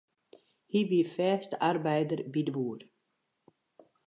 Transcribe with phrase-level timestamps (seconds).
[0.71, 2.81] Hy wie fêste arbeider by de boer.